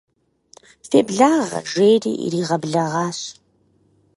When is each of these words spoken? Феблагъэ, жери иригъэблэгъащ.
Феблагъэ, 0.89 1.59
жери 1.71 2.13
иригъэблэгъащ. 2.25 3.19